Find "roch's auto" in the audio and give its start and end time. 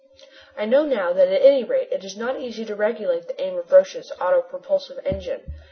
3.71-4.41